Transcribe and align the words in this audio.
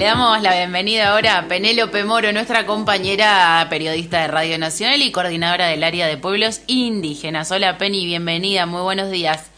Le 0.00 0.06
damos 0.06 0.40
la 0.40 0.54
bienvenida 0.56 1.10
ahora 1.10 1.36
a 1.36 1.46
Penélope 1.46 2.04
Moro, 2.04 2.32
nuestra 2.32 2.64
compañera 2.64 3.66
periodista 3.68 4.22
de 4.22 4.28
Radio 4.28 4.58
Nacional 4.58 5.02
y 5.02 5.12
coordinadora 5.12 5.66
del 5.66 5.84
área 5.84 6.06
de 6.06 6.16
pueblos 6.16 6.62
indígenas. 6.68 7.52
Hola 7.52 7.76
Penny, 7.76 8.06
bienvenida, 8.06 8.64
muy 8.64 8.80
buenos 8.80 9.10
días. 9.10 9.50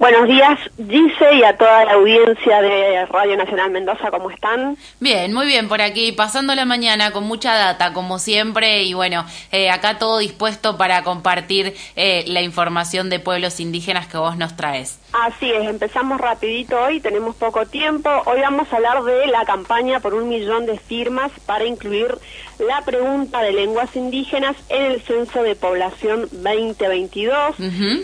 Buenos 0.00 0.28
días, 0.28 0.58
Gise, 0.78 1.34
y 1.34 1.44
a 1.44 1.58
toda 1.58 1.84
la 1.84 1.92
audiencia 1.92 2.62
de 2.62 3.04
Radio 3.04 3.36
Nacional 3.36 3.70
Mendoza, 3.70 4.10
¿cómo 4.10 4.30
están? 4.30 4.78
Bien, 4.98 5.30
muy 5.30 5.44
bien 5.44 5.68
por 5.68 5.82
aquí, 5.82 6.10
pasando 6.12 6.54
la 6.54 6.64
mañana 6.64 7.10
con 7.10 7.24
mucha 7.24 7.52
data, 7.52 7.92
como 7.92 8.18
siempre, 8.18 8.84
y 8.84 8.94
bueno, 8.94 9.26
eh, 9.52 9.68
acá 9.68 9.98
todo 9.98 10.16
dispuesto 10.16 10.78
para 10.78 11.02
compartir 11.02 11.74
eh, 11.96 12.24
la 12.28 12.40
información 12.40 13.10
de 13.10 13.20
pueblos 13.20 13.60
indígenas 13.60 14.06
que 14.06 14.16
vos 14.16 14.38
nos 14.38 14.56
traes. 14.56 14.98
Así 15.12 15.52
es, 15.52 15.68
empezamos 15.68 16.18
rapidito 16.18 16.80
hoy, 16.80 17.00
tenemos 17.00 17.36
poco 17.36 17.66
tiempo. 17.66 18.08
Hoy 18.24 18.40
vamos 18.40 18.72
a 18.72 18.76
hablar 18.76 19.02
de 19.02 19.26
la 19.26 19.44
campaña 19.44 20.00
por 20.00 20.14
un 20.14 20.30
millón 20.30 20.64
de 20.64 20.78
firmas 20.78 21.30
para 21.44 21.66
incluir 21.66 22.16
la 22.58 22.82
pregunta 22.82 23.42
de 23.42 23.52
lenguas 23.52 23.94
indígenas 23.96 24.56
en 24.68 24.82
el 24.82 25.02
Censo 25.02 25.42
de 25.42 25.56
Población 25.56 26.28
2022. 26.30 27.58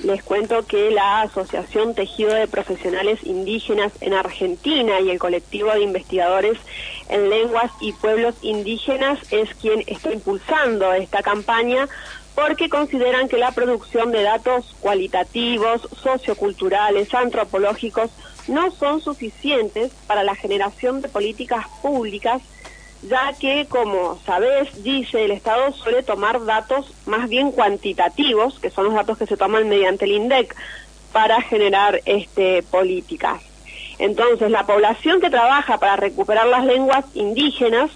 Les 0.04 0.22
cuento 0.24 0.66
que 0.66 0.90
la 0.90 1.22
Asociación 1.22 1.85
Tejido 1.94 2.34
de 2.34 2.46
Profesionales 2.46 3.20
Indígenas 3.24 3.92
en 4.00 4.14
Argentina 4.14 5.00
y 5.00 5.10
el 5.10 5.18
colectivo 5.18 5.72
de 5.72 5.82
investigadores 5.82 6.58
en 7.08 7.30
lenguas 7.30 7.70
y 7.80 7.92
pueblos 7.92 8.34
indígenas 8.42 9.18
es 9.30 9.54
quien 9.54 9.84
está 9.86 10.12
impulsando 10.12 10.92
esta 10.92 11.22
campaña 11.22 11.88
porque 12.34 12.68
consideran 12.68 13.28
que 13.28 13.38
la 13.38 13.52
producción 13.52 14.12
de 14.12 14.22
datos 14.22 14.76
cualitativos, 14.80 15.88
socioculturales, 16.02 17.12
antropológicos 17.14 18.10
no 18.46 18.70
son 18.70 19.00
suficientes 19.00 19.92
para 20.06 20.22
la 20.22 20.34
generación 20.34 21.00
de 21.00 21.08
políticas 21.08 21.66
públicas, 21.80 22.42
ya 23.02 23.32
que, 23.40 23.66
como 23.68 24.20
sabés, 24.26 24.82
dice, 24.82 25.24
el 25.24 25.30
Estado 25.30 25.72
suele 25.72 26.02
tomar 26.02 26.44
datos 26.44 26.92
más 27.06 27.28
bien 27.28 27.52
cuantitativos, 27.52 28.58
que 28.58 28.70
son 28.70 28.84
los 28.84 28.94
datos 28.94 29.16
que 29.18 29.26
se 29.26 29.36
toman 29.36 29.68
mediante 29.68 30.04
el 30.04 30.12
INDEC, 30.12 30.54
para 31.16 31.40
generar 31.40 32.02
este, 32.04 32.62
políticas. 32.62 33.40
Entonces, 33.98 34.50
la 34.50 34.66
población 34.66 35.18
que 35.18 35.30
trabaja 35.30 35.78
para 35.78 35.96
recuperar 35.96 36.46
las 36.46 36.66
lenguas 36.66 37.06
indígenas 37.14 37.90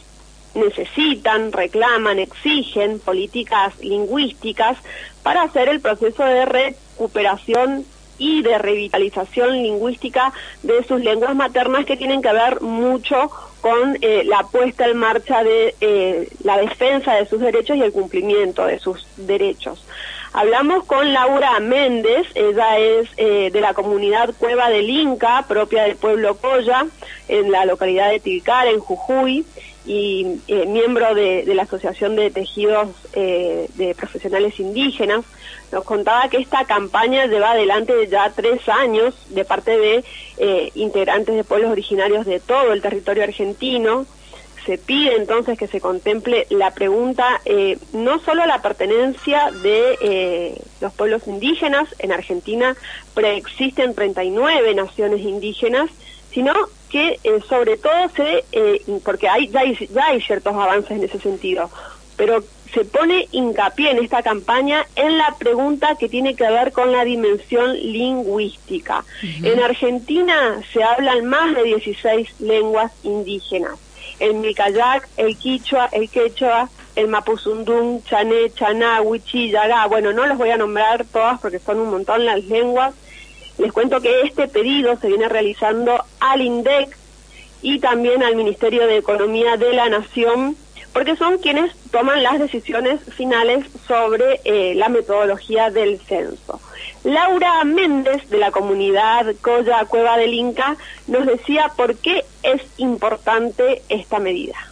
necesitan, 0.54 1.52
reclaman, 1.52 2.18
exigen 2.18 2.98
políticas 2.98 3.78
lingüísticas 3.80 4.78
para 5.22 5.42
hacer 5.42 5.68
el 5.68 5.80
proceso 5.80 6.24
de 6.24 6.46
recuperación 6.46 7.84
y 8.16 8.40
de 8.40 8.56
revitalización 8.56 9.52
lingüística 9.52 10.32
de 10.62 10.82
sus 10.84 11.02
lenguas 11.02 11.34
maternas 11.34 11.84
que 11.84 11.98
tienen 11.98 12.22
que 12.22 12.32
ver 12.32 12.62
mucho 12.62 13.30
con 13.60 13.98
eh, 14.00 14.22
la 14.24 14.44
puesta 14.44 14.86
en 14.86 14.96
marcha 14.96 15.44
de 15.44 15.74
eh, 15.82 16.26
la 16.42 16.56
defensa 16.56 17.16
de 17.16 17.26
sus 17.26 17.40
derechos 17.40 17.76
y 17.76 17.82
el 17.82 17.92
cumplimiento 17.92 18.64
de 18.64 18.78
sus 18.78 19.06
derechos. 19.18 19.84
Hablamos 20.32 20.84
con 20.84 21.12
Laura 21.12 21.58
Méndez, 21.58 22.28
ella 22.36 22.78
es 22.78 23.08
eh, 23.16 23.50
de 23.52 23.60
la 23.60 23.74
comunidad 23.74 24.32
Cueva 24.38 24.70
del 24.70 24.88
Inca, 24.88 25.44
propia 25.48 25.82
del 25.82 25.96
pueblo 25.96 26.36
Coya, 26.36 26.86
en 27.26 27.50
la 27.50 27.64
localidad 27.64 28.10
de 28.10 28.20
Tilcar, 28.20 28.68
en 28.68 28.78
Jujuy, 28.78 29.44
y 29.86 30.38
eh, 30.46 30.66
miembro 30.66 31.16
de, 31.16 31.44
la 31.52 31.64
Asociación 31.64 32.14
de 32.14 32.30
Tejidos 32.30 32.90
eh, 33.12 33.66
de 33.74 33.92
Profesionales 33.96 34.60
Indígenas, 34.60 35.24
nos 35.72 35.82
contaba 35.82 36.28
que 36.28 36.36
esta 36.36 36.64
campaña 36.64 37.26
lleva 37.26 37.50
adelante 37.50 37.92
ya 38.08 38.30
tres 38.30 38.68
años 38.68 39.14
de 39.30 39.44
parte 39.44 39.78
de 39.78 40.04
integrantes 40.74 41.34
de 41.34 41.44
pueblos 41.44 41.72
originarios 41.72 42.24
de 42.24 42.38
todo 42.38 42.72
el 42.72 42.82
territorio 42.82 43.24
argentino, 43.24 44.06
se 44.70 44.78
pide 44.78 45.16
entonces 45.16 45.58
que 45.58 45.66
se 45.66 45.80
contemple 45.80 46.46
la 46.48 46.70
pregunta, 46.70 47.40
eh, 47.44 47.76
no 47.92 48.20
solo 48.20 48.46
la 48.46 48.62
pertenencia 48.62 49.50
de 49.64 49.98
eh, 50.00 50.62
los 50.80 50.92
pueblos 50.92 51.26
indígenas, 51.26 51.88
en 51.98 52.12
Argentina 52.12 52.76
preexisten 53.12 53.96
39 53.96 54.72
naciones 54.76 55.22
indígenas, 55.22 55.90
sino 56.32 56.52
que 56.88 57.18
eh, 57.24 57.40
sobre 57.48 57.78
todo 57.78 58.10
se, 58.14 58.44
porque 59.04 59.28
hay 59.28 59.48
ya, 59.48 59.60
hay 59.60 59.74
ya 59.92 60.06
hay 60.06 60.20
ciertos 60.20 60.54
avances 60.54 60.92
en 60.92 61.02
ese 61.02 61.18
sentido, 61.18 61.68
pero 62.16 62.44
se 62.72 62.84
pone 62.84 63.26
hincapié 63.32 63.90
en 63.90 63.98
esta 63.98 64.22
campaña 64.22 64.86
en 64.94 65.18
la 65.18 65.34
pregunta 65.36 65.96
que 65.98 66.08
tiene 66.08 66.36
que 66.36 66.48
ver 66.48 66.70
con 66.70 66.92
la 66.92 67.04
dimensión 67.04 67.72
lingüística. 67.72 69.04
En 69.42 69.58
Argentina 69.58 70.62
se 70.72 70.84
hablan 70.84 71.24
más 71.24 71.56
de 71.56 71.64
16 71.64 72.40
lenguas 72.40 72.92
indígenas 73.02 73.76
el 74.18 74.34
Micayac, 74.34 75.08
el 75.16 75.36
Quichua, 75.36 75.88
el 75.92 76.08
Quechua, 76.08 76.68
el 76.96 77.08
Mapuzundún, 77.08 78.02
Chané, 78.04 78.50
Chaná, 78.50 79.00
Huichi, 79.00 79.50
Yagá. 79.50 79.86
Bueno, 79.86 80.12
no 80.12 80.26
los 80.26 80.38
voy 80.38 80.50
a 80.50 80.56
nombrar 80.56 81.04
todas 81.04 81.40
porque 81.40 81.58
son 81.58 81.78
un 81.78 81.90
montón 81.90 82.24
las 82.24 82.44
lenguas. 82.44 82.94
Les 83.58 83.72
cuento 83.72 84.00
que 84.00 84.22
este 84.22 84.48
pedido 84.48 84.96
se 84.96 85.08
viene 85.08 85.28
realizando 85.28 86.04
al 86.18 86.40
INDEC 86.40 86.96
y 87.62 87.78
también 87.78 88.22
al 88.22 88.36
Ministerio 88.36 88.86
de 88.86 88.96
Economía 88.96 89.56
de 89.56 89.72
la 89.72 89.88
Nación, 89.88 90.56
porque 90.92 91.16
son 91.16 91.38
quienes 91.38 91.74
toman 91.90 92.22
las 92.22 92.38
decisiones 92.38 93.00
finales 93.16 93.66
sobre 93.86 94.40
eh, 94.44 94.74
la 94.74 94.88
metodología 94.88 95.70
del 95.70 96.00
censo. 96.00 96.60
Laura 97.04 97.64
Méndez, 97.64 98.28
de 98.28 98.38
la 98.38 98.50
comunidad 98.50 99.34
Coya 99.40 99.84
Cueva 99.86 100.16
del 100.18 100.34
Inca, 100.34 100.76
nos 101.06 101.26
decía 101.26 101.72
por 101.76 101.96
qué 101.96 102.24
es 102.42 102.62
importante 102.78 103.82
esta 103.88 104.18
medida 104.18 104.69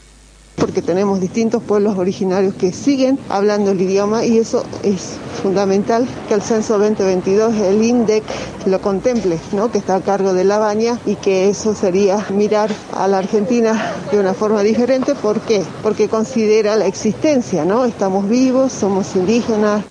porque 0.59 0.83
tenemos 0.83 1.21
distintos 1.21 1.63
pueblos 1.63 1.97
originarios 1.99 2.55
que 2.55 2.73
siguen 2.73 3.19
hablando 3.29 3.71
el 3.71 3.81
idioma 3.81 4.25
y 4.25 4.39
eso 4.39 4.65
es 4.83 5.17
fundamental 5.43 6.07
que 6.29 6.35
el 6.35 6.43
censo 6.43 6.79
2022, 6.79 7.55
el 7.57 7.83
INDEC, 7.85 8.25
lo 8.67 8.81
contemple, 8.81 9.39
¿no? 9.53 9.71
que 9.71 9.79
está 9.79 9.97
a 9.97 10.01
cargo 10.01 10.35
de 10.35 10.45
la 10.45 10.59
baña 10.59 10.99
y 11.07 11.15
que 11.17 11.49
eso 11.49 11.75
sería 11.75 12.25
mirar 12.31 12.71
a 12.93 13.07
la 13.09 13.19
Argentina 13.19 13.95
de 14.11 14.19
una 14.19 14.35
forma 14.35 14.63
diferente. 14.63 15.15
¿Por 15.15 15.41
qué? 15.41 15.63
Porque 15.83 16.09
considera 16.09 16.77
la 16.77 16.87
existencia, 16.87 17.65
¿no? 17.65 17.85
Estamos 17.85 18.29
vivos, 18.29 18.73
somos 18.73 19.15
indígenas. 19.17 19.85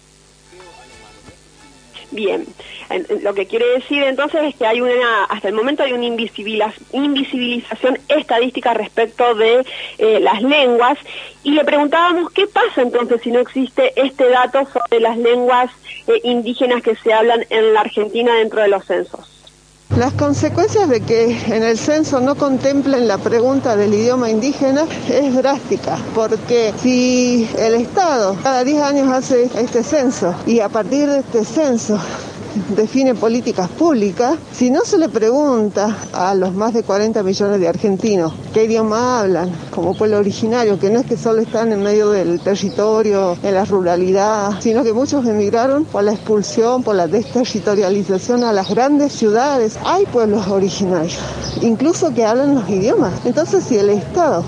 Bien, 2.09 2.45
lo 3.21 3.33
que 3.33 3.47
quiere 3.47 3.65
decir 3.73 4.01
entonces 4.03 4.41
es 4.43 4.55
que 4.55 4.65
hay 4.65 4.81
hasta 5.27 5.49
el 5.49 5.53
momento 5.53 5.83
hay 5.83 5.91
una 5.91 6.05
invisibilización 6.05 7.99
estadística 8.07 8.73
respecto 8.73 9.35
de 9.35 9.65
eh, 9.97 10.19
las 10.21 10.41
lenguas 10.41 10.97
y 11.43 11.51
le 11.51 11.65
preguntábamos 11.65 12.31
qué 12.31 12.47
pasa 12.47 12.81
entonces 12.81 13.21
si 13.21 13.31
no 13.31 13.39
existe 13.39 13.91
este 13.99 14.29
dato 14.29 14.65
sobre 14.65 15.01
las 15.01 15.17
lenguas 15.17 15.69
eh, 16.07 16.21
indígenas 16.23 16.81
que 16.81 16.95
se 16.95 17.11
hablan 17.11 17.45
en 17.49 17.73
la 17.73 17.81
Argentina 17.81 18.35
dentro 18.35 18.61
de 18.61 18.69
los 18.69 18.85
censos. 18.85 19.36
Las 19.95 20.13
consecuencias 20.13 20.89
de 20.89 20.99
que 21.01 21.31
en 21.47 21.63
el 21.63 21.77
censo 21.77 22.19
no 22.19 22.35
contemplen 22.35 23.07
la 23.07 23.17
pregunta 23.17 23.75
del 23.77 23.93
idioma 23.93 24.29
indígena 24.29 24.83
es 25.09 25.33
drástica, 25.33 25.97
porque 26.13 26.73
si 26.83 27.49
el 27.57 27.73
Estado 27.75 28.35
cada 28.43 28.63
10 28.65 28.81
años 28.83 29.07
hace 29.11 29.49
este 29.55 29.83
censo 29.83 30.35
y 30.45 30.59
a 30.59 30.67
partir 30.69 31.07
de 31.09 31.19
este 31.19 31.45
censo 31.45 31.97
define 32.75 33.15
políticas 33.15 33.69
públicas, 33.69 34.37
si 34.51 34.69
no 34.69 34.81
se 34.81 34.97
le 34.97 35.09
pregunta 35.09 35.97
a 36.13 36.35
los 36.35 36.53
más 36.53 36.73
de 36.73 36.83
40 36.83 37.23
millones 37.23 37.59
de 37.59 37.67
argentinos 37.67 38.33
qué 38.53 38.65
idioma 38.65 39.19
hablan 39.19 39.51
como 39.71 39.95
pueblo 39.95 40.17
originario, 40.17 40.79
que 40.79 40.89
no 40.89 40.99
es 40.99 41.05
que 41.05 41.17
solo 41.17 41.41
están 41.41 41.71
en 41.71 41.83
medio 41.83 42.09
del 42.09 42.39
territorio, 42.39 43.37
en 43.43 43.53
la 43.53 43.65
ruralidad, 43.65 44.59
sino 44.59 44.83
que 44.83 44.93
muchos 44.93 45.25
emigraron 45.25 45.85
por 45.85 46.03
la 46.03 46.13
expulsión, 46.13 46.83
por 46.83 46.95
la 46.95 47.07
desterritorialización 47.07 48.43
a 48.43 48.53
las 48.53 48.69
grandes 48.69 49.13
ciudades. 49.13 49.77
Hay 49.85 50.05
pueblos 50.05 50.47
originarios, 50.47 51.17
incluso 51.61 52.13
que 52.13 52.25
hablan 52.25 52.55
los 52.55 52.69
idiomas. 52.69 53.13
Entonces, 53.25 53.63
si 53.63 53.77
el 53.77 53.89
Estado 53.89 54.43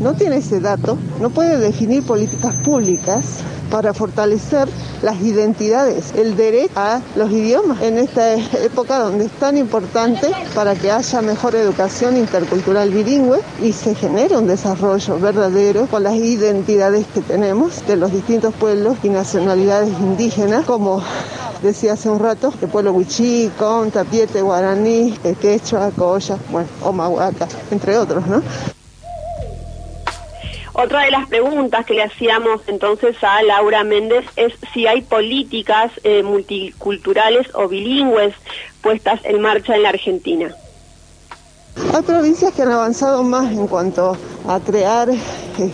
no 0.00 0.14
tiene 0.14 0.36
ese 0.36 0.60
dato, 0.60 0.98
no 1.20 1.30
puede 1.30 1.58
definir 1.58 2.04
políticas 2.04 2.54
públicas 2.56 3.42
para 3.70 3.94
fortalecer 3.94 4.68
las 5.02 5.20
identidades, 5.20 6.12
el 6.16 6.36
derecho 6.36 6.72
a 6.76 7.00
los 7.16 7.30
idiomas 7.30 7.82
en 7.82 7.98
esta 7.98 8.34
época 8.34 8.98
donde 8.98 9.26
es 9.26 9.32
tan 9.32 9.56
importante 9.56 10.30
para 10.54 10.74
que 10.74 10.90
haya 10.90 11.22
mejor 11.22 11.54
educación 11.54 12.16
intercultural 12.16 12.90
bilingüe 12.90 13.40
y 13.62 13.72
se 13.72 13.94
genere 13.94 14.36
un 14.36 14.46
desarrollo 14.46 15.18
verdadero 15.18 15.86
con 15.86 16.02
las 16.02 16.14
identidades 16.14 17.06
que 17.12 17.20
tenemos 17.20 17.86
de 17.86 17.96
los 17.96 18.12
distintos 18.12 18.54
pueblos 18.54 18.96
y 19.02 19.08
nacionalidades 19.08 19.90
indígenas, 20.00 20.64
como 20.64 21.02
decía 21.62 21.94
hace 21.94 22.08
un 22.08 22.18
rato, 22.18 22.52
el 22.60 22.68
pueblo 22.68 22.92
Huichí, 22.92 23.50
Conta, 23.58 24.04
Piete, 24.04 24.42
Guaraní, 24.42 25.18
Quechua, 25.40 25.90
Coya, 25.90 26.36
bueno, 26.50 26.68
Omahuaca, 26.82 27.48
entre 27.70 27.96
otros, 27.98 28.26
¿no? 28.26 28.42
Otra 30.76 31.04
de 31.04 31.12
las 31.12 31.28
preguntas 31.28 31.86
que 31.86 31.94
le 31.94 32.02
hacíamos 32.02 32.60
entonces 32.66 33.16
a 33.22 33.44
Laura 33.44 33.84
Méndez 33.84 34.24
es 34.34 34.52
si 34.72 34.88
hay 34.88 35.02
políticas 35.02 35.92
eh, 36.02 36.24
multiculturales 36.24 37.46
o 37.54 37.68
bilingües 37.68 38.34
puestas 38.82 39.20
en 39.22 39.40
marcha 39.40 39.76
en 39.76 39.84
la 39.84 39.90
Argentina. 39.90 40.52
Hay 41.94 42.02
provincias 42.02 42.52
que 42.52 42.62
han 42.62 42.72
avanzado 42.72 43.22
más 43.22 43.52
en 43.52 43.68
cuanto 43.68 44.16
a 44.48 44.58
crear 44.58 45.10
eh, 45.10 45.16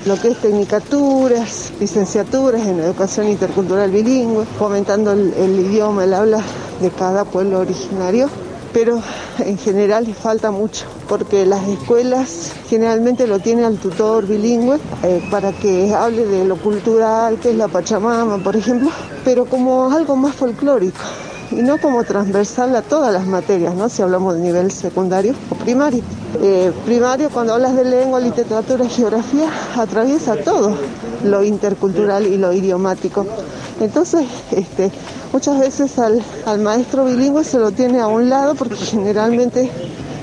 lo 0.05 0.21
que 0.21 0.29
es 0.29 0.37
tecnicaturas, 0.37 1.73
licenciaturas 1.81 2.67
en 2.67 2.81
educación 2.81 3.29
intercultural 3.29 3.91
bilingüe, 3.91 4.45
fomentando 4.59 5.13
el, 5.13 5.33
el 5.33 5.61
idioma, 5.61 6.05
el 6.05 6.13
habla 6.13 6.43
de 6.83 6.91
cada 6.91 7.25
pueblo 7.25 7.61
originario 7.61 8.29
pero 8.73 9.03
en 9.39 9.59
general 9.59 10.07
falta 10.15 10.51
mucho, 10.51 10.87
porque 11.09 11.47
las 11.47 11.67
escuelas 11.69 12.53
generalmente 12.69 13.27
lo 13.27 13.39
tienen 13.39 13.65
al 13.65 13.79
tutor 13.79 14.27
bilingüe 14.27 14.79
eh, 15.03 15.27
para 15.31 15.53
que 15.53 15.95
hable 15.95 16.25
de 16.27 16.45
lo 16.45 16.57
cultural, 16.57 17.39
que 17.39 17.51
es 17.51 17.57
la 17.57 17.69
Pachamama, 17.69 18.39
por 18.39 18.57
ejemplo, 18.57 18.91
pero 19.25 19.45
como 19.47 19.91
algo 19.91 20.17
más 20.17 20.35
folclórico 20.35 21.01
y 21.51 21.57
no 21.57 21.79
como 21.79 22.05
transversal 22.05 22.75
a 22.77 22.83
todas 22.83 23.13
las 23.13 23.27
materias, 23.27 23.75
¿no? 23.75 23.89
si 23.89 24.03
hablamos 24.03 24.35
de 24.35 24.41
nivel 24.41 24.71
secundario 24.71 25.35
o 25.51 25.55
primario. 25.57 26.03
Eh, 26.41 26.73
primario, 26.85 27.29
cuando 27.31 27.55
hablas 27.55 27.75
de 27.75 27.85
lengua, 27.85 28.21
literatura, 28.21 28.89
geografía, 28.89 29.51
atraviesa 29.77 30.37
todo 30.37 30.77
lo 31.25 31.43
intercultural 31.43 32.27
y 32.27 32.39
lo 32.39 32.53
idiomático. 32.53 33.27
Entonces, 33.81 34.27
este, 34.53 34.91
muchas 35.33 35.59
veces 35.59 35.99
al, 35.99 36.23
maestro 36.61 37.07
bilingüe 37.07 37.43
se 37.45 37.59
lo 37.59 37.73
tiene 37.73 38.01
a 38.01 38.07
un 38.07 38.29
lado 38.29 38.55
porque 38.55 38.77
generalmente 38.77 39.71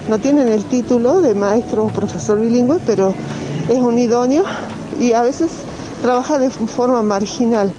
no 0.07 0.19
tienen 0.19 0.47
el 0.47 0.63
título 0.65 1.21
de 1.21 1.33
maestro 1.33 1.85
o 1.85 1.87
profesor 1.87 2.39
bilingüe, 2.39 2.79
pero 2.85 3.15
es 3.67 3.79
un 3.79 3.97
idóneo 3.97 4.43
y 4.99 5.13
a 5.13 5.23
veces 5.23 5.49
trabaja 6.03 6.37
de 6.37 6.51
forma 6.51 7.01
marginal. 7.01 7.73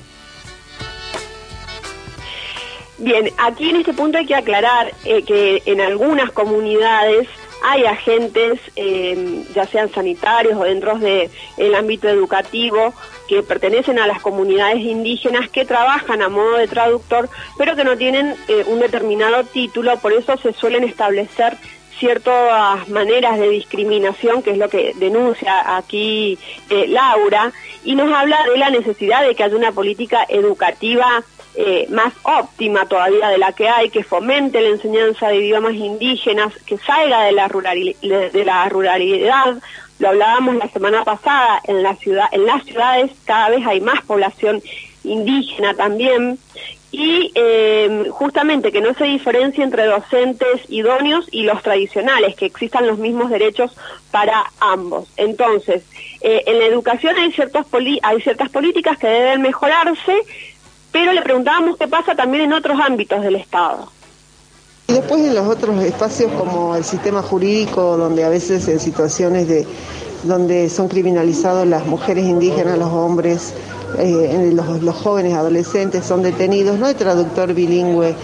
Bien, 2.99 3.31
aquí 3.39 3.71
en 3.71 3.77
este 3.77 3.95
punto 3.95 4.19
hay 4.19 4.27
que 4.27 4.35
aclarar 4.35 4.93
eh, 5.05 5.23
que 5.23 5.63
en 5.67 5.81
algunas 5.81 6.33
comunidades 6.33 7.29
hay 7.63 7.85
agentes, 7.85 8.61
eh, 8.77 9.45
ya 9.55 9.67
sean 9.67 9.91
sanitarios 9.91 10.59
o 10.59 10.65
dentro 10.65 10.99
del 10.99 11.75
ámbito 11.75 12.09
educativo, 12.09 12.95
que 13.29 13.43
pertenecen 13.43 13.99
a 13.99 14.07
las 14.07 14.21
comunidades 14.21 14.79
indígenas 14.79 15.49
que 15.51 15.65
trabajan 15.65 16.23
a 16.23 16.29
modo 16.29 16.57
de 16.57 16.69
traductor, 16.69 17.29
pero 17.57 17.77
que 17.77 17.85
no 17.85 17.97
tienen 17.97 18.35
eh, 18.49 18.65
un 18.67 18.81
determinado 18.81 19.45
título, 19.45 19.99
por 19.99 20.13
eso 20.13 20.37
se 20.39 20.53
suelen 20.53 20.85
establecer 20.85 21.57
ciertas 21.99 22.89
maneras 22.89 23.39
de 23.39 23.51
discriminación, 23.51 24.43
que 24.43 24.53
es 24.53 24.59
lo 24.59 24.69
que 24.69 24.95
denuncia 24.97 25.77
aquí 25.77 26.39
eh, 26.71 26.87
Laura, 26.89 27.53
y 27.85 27.95
nos 27.95 28.13
habla 28.13 28.39
de 28.45 28.57
la 28.57 28.71
necesidad 28.71 29.27
de 29.27 29.35
que 29.35 29.43
haya 29.43 29.57
una 29.57 29.73
política 29.73 30.25
educativa 30.29 31.25
eh, 31.61 31.89
más 31.91 32.15
óptima 32.23 32.87
todavía 32.87 33.31
de 33.31 33.39
la 33.39 33.53
que 33.53 33.69
hay, 33.69 33.91
que 33.91 34.05
fomente 34.05 34.61
la 34.61 34.69
enseñanza 34.69 35.27
de 35.27 35.39
idiomas 35.39 35.75
indígenas, 35.75 36.55
que 36.65 36.79
salga 36.79 37.25
de 37.25 37.33
la, 37.33 37.49
ruralidad, 37.49 39.57
lo 39.99 40.09
hablábamos 40.09 40.55
la 40.55 40.69
semana 40.69 41.03
pasada, 41.03 41.61
en, 41.65 41.83
las 41.83 41.99
ciudades 41.99 43.11
cada 43.25 43.51
vez 43.51 43.67
hay 43.67 43.81
más 43.81 44.01
población 44.03 44.63
indígena 45.03 45.75
también, 45.75 46.39
y 46.93 47.33
eh, 47.35 48.07
justamente 48.13 48.71
que 48.71 48.81
no 48.81 48.95
se 48.95 49.07
diferencie 49.07 49.65
entre 49.65 49.87
docentes 49.87 50.61
idóneos 50.69 51.27
y 51.33 51.43
los 51.43 51.61
tradicionales, 51.65 52.37
que 52.37 52.47
existan 52.47 52.87
los 52.87 52.99
mismos 52.99 53.31
derechos 53.31 53.77
para 54.13 54.45
ambos. 54.61 55.09
Entonces, 55.17 55.83
eh, 56.21 56.45
en 56.47 56.61
la 56.61 56.67
educación 56.67 57.17
hay, 57.17 57.35
hay 58.03 58.21
ciertas 58.21 58.49
políticas 58.49 58.97
que 58.97 59.09
deben 59.09 59.43
mejorarse, 59.43 60.23
pero 60.93 61.13
le 61.13 61.23
preguntábamos 61.23 61.77
qué 61.77 61.89
pasa 61.89 62.15
también 62.15 62.45
en 62.45 62.53
otros 62.53 62.79
ámbitos 62.81 63.23
del 63.23 63.37
Estado. 63.37 63.91
Y 64.89 64.95
después 64.95 65.21
en 65.21 65.35
los 65.35 65.47
otros 65.47 65.83
espacios 65.85 66.33
como 66.33 66.75
el 66.75 66.83
sistema 66.83 67.21
jurídico, 67.23 67.97
donde 67.97 68.25
a 68.25 68.31
veces 68.31 68.67
en 68.69 68.81
situaciones 68.81 69.47
de 69.47 69.67
donde 70.25 70.69
son 70.69 70.89
criminalizados 70.89 71.67
las 71.67 71.87
mujeres 71.87 72.25
indígenas, 72.25 72.79
los 72.79 72.91
hombres, 72.91 73.55
eh, 73.99 74.53
los, 74.53 74.97
jóvenes 74.97 75.35
adolescentes 75.35 76.05
son 76.05 76.23
detenidos, 76.23 76.79
no 76.79 76.87
hay 76.87 76.95
traductor 76.95 77.55
bilingüe 77.55 78.15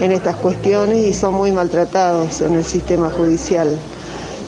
en 0.00 0.12
estas 0.12 0.36
cuestiones 0.36 1.06
y 1.06 1.12
son 1.12 1.34
muy 1.34 1.52
maltratados 1.52 2.40
en 2.40 2.54
el 2.54 2.64
sistema 2.64 3.10
judicial. 3.10 3.78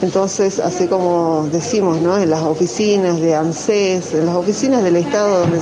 Entonces, 0.01 0.59
así 0.59 0.87
como 0.87 1.47
decimos, 1.51 2.01
¿no? 2.01 2.17
en 2.17 2.29
las 2.29 2.41
oficinas 2.41 3.19
de 3.19 3.35
ANSES, 3.35 4.13
en 4.13 4.25
las 4.25 4.35
oficinas 4.35 4.83
del 4.83 4.95
Estado 4.95 5.41
donde, 5.41 5.59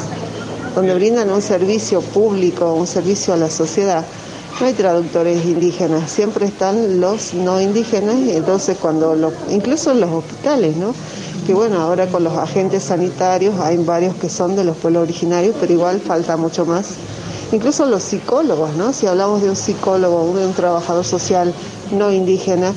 donde 0.80 0.96
brindan 0.96 1.30
un 1.30 1.42
servicio 1.42 2.00
público, 2.00 2.74
un 2.74 2.88
servicio 2.88 3.34
a 3.34 3.38
la 3.38 3.50
sociedad, 3.50 4.06
no 4.62 4.66
hay 4.66 4.72
traductores 4.72 5.44
indígenas, 5.44 6.10
siempre 6.10 6.46
están 6.46 7.02
los 7.02 7.34
no 7.34 7.60
indígenas, 7.60 8.16
y 8.16 8.32
entonces 8.32 8.78
cuando, 8.80 9.14
lo, 9.14 9.34
incluso 9.50 9.92
en 9.92 10.00
los 10.00 10.10
hospitales, 10.10 10.78
¿no? 10.78 10.94
Que 11.46 11.54
bueno, 11.54 11.82
ahora 11.82 12.08
con 12.08 12.24
los 12.24 12.34
agentes 12.38 12.84
sanitarios 12.84 13.60
hay 13.60 13.76
varios 13.76 14.16
que 14.16 14.30
son 14.30 14.56
de 14.56 14.64
los 14.64 14.78
pueblos 14.78 15.04
originarios, 15.04 15.54
pero 15.60 15.74
igual 15.74 16.00
falta 16.00 16.38
mucho 16.38 16.66
más. 16.66 16.92
Incluso 17.52 17.86
los 17.86 18.02
psicólogos, 18.02 18.74
¿no? 18.76 18.94
Si 18.94 19.06
hablamos 19.06 19.42
de 19.42 19.50
un 19.50 19.58
psicólogo, 19.58 20.34
de 20.34 20.46
un 20.46 20.54
trabajador 20.54 21.04
social 21.04 21.54
no 21.92 22.10
indígena, 22.10 22.74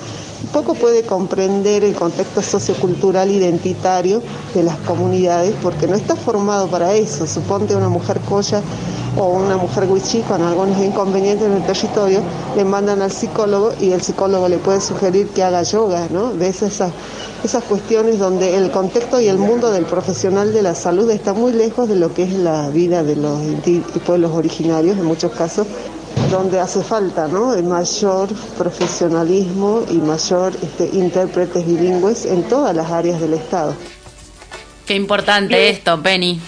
poco 0.52 0.74
puede 0.74 1.02
comprender 1.02 1.84
el 1.84 1.94
contexto 1.94 2.42
sociocultural 2.42 3.30
identitario 3.30 4.22
de 4.54 4.62
las 4.62 4.76
comunidades 4.78 5.54
porque 5.62 5.86
no 5.86 5.94
está 5.94 6.16
formado 6.16 6.68
para 6.68 6.94
eso. 6.94 7.26
Suponte 7.26 7.76
una 7.76 7.88
mujer 7.88 8.20
coya 8.28 8.62
o 9.16 9.28
una 9.28 9.56
mujer 9.56 9.84
wichí 9.90 10.20
con 10.22 10.42
algunos 10.42 10.78
inconvenientes 10.78 11.46
en 11.46 11.54
el 11.54 11.62
territorio, 11.64 12.20
le 12.56 12.64
mandan 12.64 13.02
al 13.02 13.12
psicólogo 13.12 13.72
y 13.80 13.92
el 13.92 14.00
psicólogo 14.00 14.48
le 14.48 14.58
puede 14.58 14.80
sugerir 14.80 15.28
que 15.28 15.42
haga 15.42 15.62
yoga, 15.62 16.08
¿no? 16.10 16.32
Ves 16.32 16.62
esas, 16.62 16.92
esas 17.44 17.62
cuestiones 17.64 18.18
donde 18.18 18.56
el 18.56 18.70
contexto 18.70 19.20
y 19.20 19.28
el 19.28 19.38
mundo 19.38 19.70
del 19.70 19.84
profesional 19.84 20.52
de 20.52 20.62
la 20.62 20.74
salud 20.74 21.10
está 21.10 21.34
muy 21.34 21.52
lejos 21.52 21.88
de 21.88 21.96
lo 21.96 22.14
que 22.14 22.22
es 22.22 22.32
la 22.32 22.70
vida 22.70 23.02
de 23.02 23.16
los 23.16 23.38
pueblos 24.06 24.32
originarios 24.32 24.96
en 24.96 25.04
muchos 25.04 25.32
casos 25.32 25.66
donde 26.30 26.60
hace 26.60 26.82
falta 26.82 27.28
¿no? 27.28 27.56
mayor 27.62 28.28
profesionalismo 28.56 29.84
y 29.90 29.98
mayor 29.98 30.52
este, 30.62 30.86
intérpretes 30.92 31.66
bilingües 31.66 32.26
en 32.26 32.42
todas 32.44 32.74
las 32.74 32.90
áreas 32.90 33.20
del 33.20 33.34
Estado. 33.34 33.74
Qué 34.86 34.94
importante 34.94 35.70
esto, 35.70 36.02
Penny. 36.02 36.40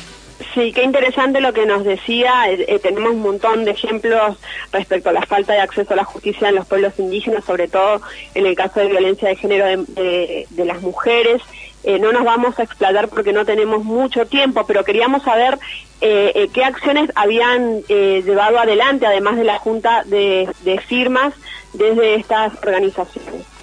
Sí, 0.52 0.72
qué 0.72 0.82
interesante 0.82 1.40
lo 1.40 1.52
que 1.52 1.66
nos 1.66 1.84
decía. 1.84 2.50
Eh, 2.50 2.64
eh, 2.68 2.78
tenemos 2.78 3.12
un 3.12 3.22
montón 3.22 3.64
de 3.64 3.70
ejemplos 3.70 4.36
respecto 4.72 5.10
a 5.10 5.12
la 5.12 5.22
falta 5.22 5.52
de 5.52 5.60
acceso 5.60 5.92
a 5.92 5.96
la 5.96 6.04
justicia 6.04 6.48
en 6.48 6.56
los 6.56 6.66
pueblos 6.66 6.92
indígenas, 6.98 7.44
sobre 7.44 7.68
todo 7.68 8.00
en 8.34 8.46
el 8.46 8.54
caso 8.54 8.80
de 8.80 8.88
violencia 8.88 9.28
de 9.28 9.36
género 9.36 9.84
de, 9.86 10.46
las 10.64 10.82
mujeres. 10.82 11.42
Eh, 11.84 11.98
no 11.98 12.12
nos 12.12 12.24
vamos 12.24 12.58
a 12.58 12.62
explayar 12.62 13.08
porque 13.08 13.32
no 13.32 13.44
tenemos 13.44 13.84
mucho 13.84 14.26
tiempo, 14.26 14.64
pero 14.66 14.84
queríamos 14.84 15.22
saber 15.22 15.58
qué 16.00 16.64
acciones 16.64 17.10
habían 17.14 17.80
llevado 17.82 18.58
adelante, 18.58 19.06
además 19.06 19.36
de 19.36 19.44
la 19.44 19.58
Junta 19.58 20.04
de 20.04 20.82
Firmas, 20.86 21.32
desde 21.72 22.16
estas 22.16 22.52
organizaciones. 22.62 23.54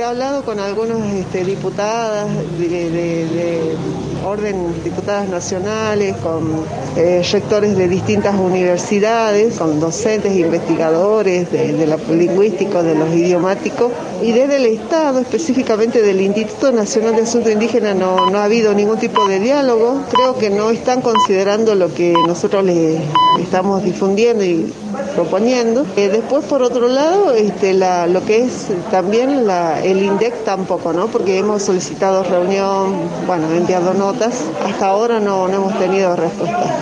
He 0.00 0.02
hablado 0.02 0.42
con 0.46 0.58
algunos 0.58 1.02
este, 1.12 1.44
diputadas 1.44 2.26
de, 2.58 3.76
orden, 4.24 4.82
diputadas 4.84 5.28
nacionales, 5.28 6.16
con 6.16 6.64
eh, 6.96 7.22
rectores 7.30 7.76
de 7.76 7.88
distintas 7.88 8.34
universidades, 8.38 9.58
con 9.58 9.80
docentes, 9.80 10.36
investigadores 10.36 11.50
de, 11.50 11.72
de 11.72 11.86
lo 11.86 11.96
lingüístico, 12.14 12.82
de 12.82 12.94
los 12.94 13.08
idiomáticos, 13.14 13.92
y 14.22 14.32
desde 14.32 14.56
el 14.56 14.66
Estado, 14.66 15.20
específicamente 15.20 16.02
del 16.02 16.20
Instituto 16.20 16.72
Nacional 16.72 17.16
de 17.16 17.22
Asuntos 17.22 17.52
Indígenas, 17.52 17.96
no, 17.96 18.30
no 18.30 18.38
ha 18.38 18.44
habido 18.44 18.74
ningún 18.74 18.98
tipo 18.98 19.26
de 19.26 19.40
diálogo. 19.40 20.02
Creo 20.10 20.36
que 20.36 20.50
no 20.50 20.70
están 20.70 21.00
considerando 21.00 21.74
lo 21.74 21.92
que 21.94 22.14
nosotros 22.26 22.64
les 22.64 23.00
estamos 23.40 23.82
difundiendo 23.82 24.44
y 24.44 24.72
proponiendo. 25.14 25.86
Eh, 25.96 26.08
después, 26.08 26.44
por 26.44 26.62
otro 26.62 26.88
lado, 26.88 27.32
este, 27.32 27.72
la, 27.72 28.06
lo 28.06 28.24
que 28.24 28.44
es 28.44 28.68
también 28.90 29.46
la, 29.46 29.82
el 29.82 30.02
INDEC 30.02 30.44
tampoco, 30.44 30.92
¿no? 30.92 31.06
Porque 31.06 31.38
hemos 31.38 31.62
solicitado 31.62 32.22
reunión, 32.22 32.94
bueno, 33.26 33.50
enviado 33.52 33.94
hasta 34.10 34.86
ahora 34.86 35.20
no, 35.20 35.46
no 35.46 35.54
hemos 35.54 35.78
tenido 35.78 36.16
respuesta. 36.16 36.74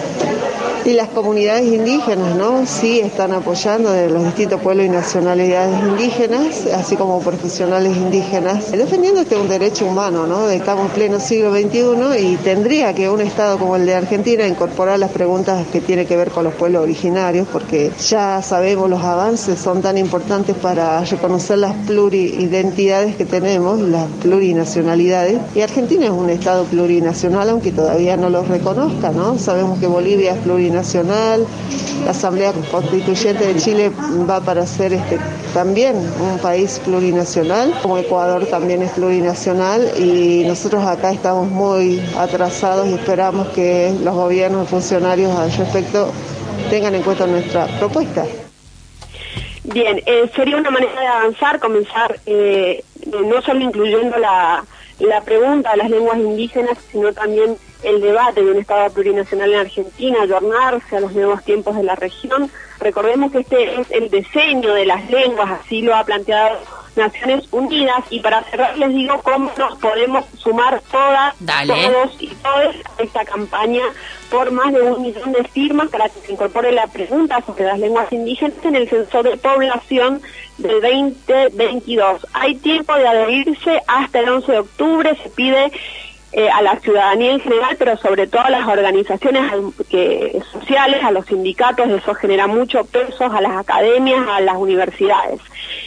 Y 0.89 0.95
las 0.95 1.11
comunidades 1.11 1.67
indígenas, 1.67 2.35
¿no? 2.35 2.65
Sí 2.65 3.01
están 3.01 3.33
apoyando 3.33 3.93
de 3.93 4.09
los 4.09 4.25
distintos 4.25 4.59
pueblos 4.63 4.87
y 4.87 4.89
nacionalidades 4.89 5.81
indígenas, 5.83 6.65
así 6.75 6.97
como 6.97 7.21
profesionales 7.21 7.95
indígenas, 7.95 8.73
defendiendo 8.73 9.21
este 9.21 9.37
un 9.37 9.51
derecho 9.51 9.85
humano, 9.85 10.27
¿no? 10.27 10.49
Estamos 10.49 10.87
en 10.87 10.93
pleno 10.93 11.21
siglo 11.21 11.53
XXI 11.53 12.27
y 12.27 12.37
tendría 12.37 12.95
que 12.95 13.11
un 13.11 13.21
Estado 13.21 13.59
como 13.59 13.77
el 13.77 13.85
de 13.85 13.97
Argentina 13.97 14.47
incorporar 14.47 14.99
las 14.99 15.11
preguntas 15.11 15.67
que 15.71 15.83
tienen 15.83 16.07
que 16.07 16.17
ver 16.17 16.31
con 16.31 16.45
los 16.45 16.55
pueblos 16.55 16.85
originarios, 16.85 17.47
porque 17.53 17.93
ya 18.09 18.41
sabemos 18.41 18.89
los 18.89 19.03
avances 19.05 19.61
son 19.61 19.83
tan 19.83 19.99
importantes 19.99 20.57
para 20.57 21.05
reconocer 21.05 21.59
las 21.59 21.75
pluridentidades 21.87 23.15
que 23.15 23.27
tenemos, 23.27 23.79
las 23.79 24.07
plurinacionalidades. 24.23 25.39
Y 25.55 25.61
Argentina 25.61 26.07
es 26.07 26.13
un 26.13 26.31
Estado 26.31 26.65
plurinacional, 26.65 27.51
aunque 27.51 27.73
todavía 27.73 28.17
no 28.17 28.31
lo 28.31 28.43
reconozca, 28.43 29.11
¿no? 29.11 29.39
Sabemos 29.39 29.79
que 29.81 29.87
Bolivia 29.87 30.33
es 30.33 30.39
plurinacional 30.39 30.78
nacional. 30.79 31.47
La 32.05 32.13
Asamblea 32.13 32.53
Constituyente 32.71 33.47
de 33.47 33.57
Chile 33.57 33.91
va 34.29 34.41
para 34.41 34.65
ser 34.67 34.93
este, 34.93 35.19
también 35.53 35.97
un 35.97 36.39
país 36.39 36.81
plurinacional, 36.85 37.75
como 37.83 37.99
Ecuador 37.99 38.47
también 38.47 38.83
es 38.83 38.93
plurinacional 38.93 39.81
y 39.99 40.45
nosotros 40.47 40.85
acá 40.87 41.11
estamos 41.13 41.49
muy 41.51 42.01
atrasados 42.17 42.87
y 42.89 42.95
esperamos 42.95 43.49
que 43.49 43.93
los 44.03 44.15
gobiernos 44.15 44.69
funcionarios 44.69 45.35
al 45.37 45.51
respecto 45.53 46.13
tengan 46.71 46.95
en 46.95 47.03
cuenta 47.03 47.27
nuestra 47.27 47.67
propuesta. 47.79 48.25
Bien, 49.65 50.01
eh, 50.07 50.31
sería 50.35 50.57
una 50.57 50.71
manera 50.71 50.99
de 51.01 51.07
avanzar, 51.07 51.59
comenzar 51.61 52.19
eh, 52.25 52.83
no 53.07 53.43
solo 53.43 53.61
incluyendo 53.61 54.17
la, 54.17 54.65
la 54.99 55.21
pregunta 55.23 55.73
de 55.73 55.77
las 55.79 55.91
lenguas 55.91 56.19
indígenas, 56.19 56.79
sino 56.91 57.13
también 57.13 57.57
el 57.83 58.01
debate 58.01 58.45
de 58.45 58.51
un 58.51 58.59
Estado 58.59 58.91
plurinacional 58.91 59.53
en 59.53 59.61
Argentina, 59.61 60.23
ayornarse 60.23 60.97
a 60.97 61.01
los 61.01 61.13
nuevos 61.13 61.45
tiempos 61.45 61.77
de 61.77 61.85
la 61.85 61.95
región. 61.95 62.51
Recordemos 62.81 63.33
que 63.33 63.41
este 63.41 63.81
es 63.81 63.91
el 63.91 64.11
diseño 64.11 64.73
de 64.75 64.87
las 64.87 65.09
lenguas, 65.11 65.61
así 65.61 65.83
lo 65.83 65.95
ha 65.95 66.05
planteado 66.05 66.59
Naciones 66.99 67.45
Unidas, 67.53 68.05
y 68.11 68.21
para 68.21 68.43
cerrar 68.45 68.77
les 68.77 68.91
digo 68.91 69.21
cómo 69.23 69.51
nos 69.57 69.79
podemos 69.79 70.25
sumar 70.37 70.83
todas, 70.91 71.35
todos 71.67 72.17
y 72.19 72.29
todas 72.29 72.77
a 72.99 73.03
esta 73.03 73.25
campaña 73.25 73.83
por 74.31 74.51
más 74.51 74.73
de 74.73 74.83
un 74.83 75.03
millón 75.03 75.33
de 75.33 75.45
firmas 75.45 75.89
para 75.89 76.09
que 76.09 76.21
se 76.21 76.33
incorpore 76.33 76.73
la 76.73 76.87
pregunta 76.89 77.41
sobre 77.47 77.65
las 77.65 77.79
lenguas 77.79 78.13
indígenas 78.13 78.59
en 78.65 78.77
el 78.77 78.89
censo 78.89 79.23
de 79.23 79.37
población 79.37 80.21
del 80.59 80.81
2022. 80.81 82.27
Hay 82.35 82.57
tiempo 82.57 82.95
de 82.95 83.07
adherirse 83.07 83.81
hasta 83.87 84.21
el 84.21 84.29
11 84.29 84.53
de 84.53 84.59
octubre, 84.59 85.19
se 85.23 85.31
pide 85.31 85.73
eh, 86.33 86.51
a 86.51 86.61
la 86.61 86.79
ciudadanía 86.81 87.33
en 87.33 87.41
general, 87.41 87.77
pero 87.79 87.97
sobre 87.97 88.27
todo 88.27 88.43
a 88.43 88.51
las 88.51 88.67
organizaciones 88.67 89.51
que, 89.89 90.41
sociales, 90.53 91.03
a 91.03 91.11
los 91.11 91.25
sindicatos, 91.25 91.89
eso 91.89 92.15
genera 92.15 92.47
mucho 92.47 92.85
peso, 92.85 93.25
a 93.25 93.41
las 93.41 93.57
academias, 93.57 94.27
a 94.29 94.41
las 94.41 94.57
universidades. 94.57 95.41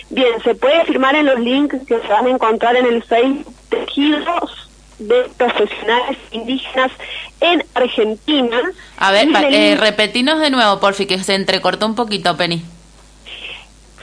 Bien, 0.09 0.41
se 0.43 0.55
puede 0.55 0.83
firmar 0.85 1.15
en 1.15 1.27
los 1.27 1.39
links 1.39 1.85
que 1.87 1.99
se 1.99 2.07
van 2.07 2.25
a 2.25 2.31
encontrar 2.31 2.75
en 2.75 2.87
el 2.87 3.03
Facebook 3.03 3.53
Tejidos 3.69 4.69
de 4.97 5.29
Profesionales 5.37 6.17
Indígenas 6.31 6.91
en 7.39 7.63
Argentina. 7.75 8.61
A 8.97 9.11
ver, 9.11 9.27
eh, 9.51 9.77
repetinos 9.79 10.39
de 10.39 10.49
nuevo, 10.49 10.79
por 10.79 10.95
fin, 10.95 11.07
que 11.07 11.19
se 11.19 11.35
entrecortó 11.35 11.85
un 11.85 11.95
poquito, 11.95 12.35
Penny. 12.35 12.63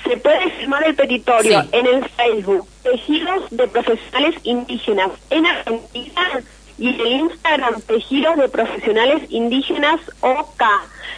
Se 0.09 0.17
puede 0.17 0.51
firmar 0.53 0.85
el 0.85 0.95
petitorio 0.95 1.65
en 1.71 1.87
el 1.87 2.03
Facebook 2.09 2.67
Tejidos 2.83 3.51
de 3.51 3.69
Profesionales 3.69 4.37
Indígenas 4.43 5.11
en 5.29 5.45
Argentina 5.45 6.41
y 6.79 6.89
en 6.89 7.01
el 7.01 7.07
Instagram 7.09 7.83
Tejidos 7.83 8.39
de 8.39 8.49
Profesionales 8.49 9.23
Indígenas 9.29 10.01
OK. 10.21 10.63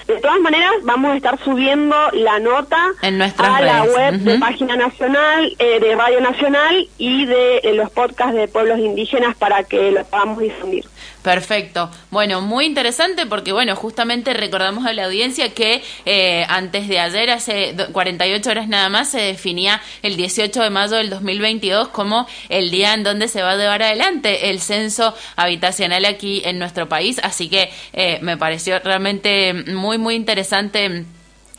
De 0.08 0.16
todas 0.16 0.40
maneras, 0.40 0.72
vamos 0.82 1.12
a 1.12 1.16
estar 1.16 1.38
subiendo 1.44 1.94
la 2.14 2.40
nota 2.40 2.84
en 3.02 3.22
a 3.22 3.60
la 3.60 3.84
web 3.84 4.14
de 4.14 4.38
Página 4.40 4.74
Nacional, 4.74 5.54
eh, 5.60 5.78
de 5.78 5.94
Radio 5.94 6.20
Nacional 6.20 6.88
y 6.98 7.26
de 7.26 7.60
los 7.74 7.90
podcasts 7.90 8.34
de 8.34 8.48
pueblos 8.48 8.80
indígenas 8.80 9.36
para 9.36 9.62
que 9.62 9.92
lo 9.92 10.04
podamos 10.04 10.40
difundir. 10.40 10.84
Perfecto. 11.22 11.90
Bueno, 12.10 12.40
muy 12.40 12.64
interesante 12.64 13.26
porque, 13.26 13.52
bueno, 13.52 13.76
justamente 13.76 14.32
recordamos 14.32 14.86
a 14.86 14.92
la 14.94 15.04
audiencia 15.04 15.52
que 15.52 15.82
eh, 16.06 16.46
antes 16.48 16.88
de 16.88 16.98
ayer, 16.98 17.30
hace 17.30 17.74
48 17.92 18.50
horas 18.50 18.68
nada 18.68 18.88
más, 18.88 19.10
se 19.10 19.20
definía 19.20 19.82
el 20.02 20.16
18 20.16 20.62
de 20.62 20.70
mayo 20.70 20.96
del 20.96 21.10
2022 21.10 21.88
como 21.88 22.26
el 22.48 22.70
día 22.70 22.94
en 22.94 23.02
donde 23.02 23.28
se 23.28 23.42
va 23.42 23.52
a 23.52 23.56
llevar 23.56 23.82
adelante 23.82 24.48
el 24.48 24.60
censo 24.60 25.14
habitacional 25.36 26.06
aquí 26.06 26.40
en 26.44 26.58
nuestro 26.58 26.88
país. 26.88 27.20
Así 27.22 27.50
que 27.50 27.70
eh, 27.92 28.18
me 28.22 28.38
pareció 28.38 28.78
realmente 28.78 29.52
muy, 29.52 29.98
muy 29.98 30.14
interesante 30.14 31.04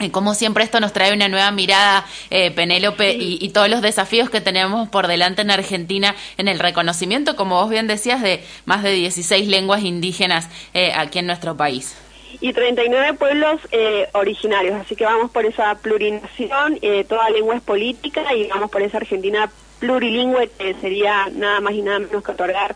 como 0.09 0.33
siempre 0.33 0.63
esto 0.63 0.79
nos 0.79 0.93
trae 0.93 1.13
una 1.13 1.27
nueva 1.27 1.51
mirada, 1.51 2.05
eh, 2.29 2.51
Penélope, 2.51 3.13
y, 3.13 3.49
todos 3.49 3.69
los 3.69 3.81
desafíos 3.81 4.29
que 4.29 4.39
tenemos 4.41 4.87
por 4.89 5.07
delante 5.07 5.41
en 5.41 5.51
Argentina 5.51 6.15
en 6.37 6.47
el 6.47 6.59
reconocimiento, 6.59 7.35
como 7.35 7.55
vos 7.61 7.69
bien 7.69 7.87
decías, 7.87 8.21
de 8.21 8.43
más 8.65 8.81
de 8.81 8.93
16 8.93 9.47
lenguas 9.47 9.83
indígenas 9.83 10.49
eh, 10.73 10.93
aquí 10.95 11.19
en 11.19 11.27
nuestro 11.27 11.57
país. 11.57 11.97
Y 12.39 12.53
39 12.53 13.13
pueblos 13.15 13.59
eh, 13.71 14.07
originarios, 14.13 14.79
así 14.79 14.95
que 14.95 15.03
vamos 15.03 15.31
por 15.31 15.45
esa 15.45 15.75
plurinación, 15.75 16.79
toda 17.07 17.29
lengua 17.29 17.55
es 17.55 17.61
política 17.61 18.33
y 18.33 18.47
vamos 18.47 18.71
por 18.71 18.81
esa 18.81 18.97
Argentina 18.97 19.51
plurilingüe 19.79 20.49
que 20.57 20.73
sería 20.75 21.27
nada 21.33 21.59
más 21.59 21.73
y 21.73 21.81
nada 21.81 21.99
menos 21.99 22.23
que 22.23 22.31
otorgar 22.31 22.75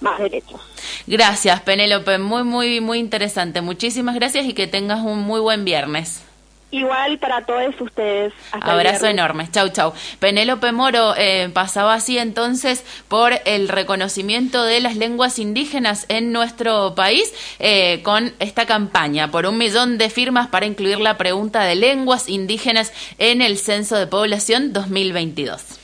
más 0.00 0.18
derechos. 0.18 0.60
Gracias, 1.06 1.60
Penélope, 1.62 2.18
muy, 2.18 2.44
muy, 2.44 2.80
muy 2.80 2.98
interesante. 2.98 3.60
Muchísimas 3.60 4.14
gracias 4.14 4.46
y 4.46 4.52
que 4.52 4.66
tengas 4.66 5.00
un 5.00 5.20
muy 5.20 5.40
buen 5.40 5.64
viernes. 5.64 6.22
Igual 6.72 7.18
para 7.18 7.44
todos 7.44 7.78
ustedes. 7.82 8.32
Abrazo 8.50 9.06
enorme. 9.06 9.46
Chau, 9.52 9.68
chau. 9.68 9.92
Penélope 10.18 10.72
Moro 10.72 11.14
eh, 11.18 11.50
pasaba 11.52 11.92
así 11.92 12.16
entonces 12.16 12.82
por 13.08 13.34
el 13.44 13.68
reconocimiento 13.68 14.64
de 14.64 14.80
las 14.80 14.96
lenguas 14.96 15.38
indígenas 15.38 16.06
en 16.08 16.32
nuestro 16.32 16.94
país 16.94 17.30
eh, 17.58 18.00
con 18.02 18.32
esta 18.38 18.64
campaña 18.64 19.30
por 19.30 19.44
un 19.44 19.58
millón 19.58 19.98
de 19.98 20.08
firmas 20.08 20.48
para 20.48 20.64
incluir 20.64 20.98
la 20.98 21.18
pregunta 21.18 21.62
de 21.62 21.74
lenguas 21.74 22.30
indígenas 22.30 22.90
en 23.18 23.42
el 23.42 23.58
Censo 23.58 23.96
de 23.96 24.06
Población 24.06 24.72
2022. 24.72 25.78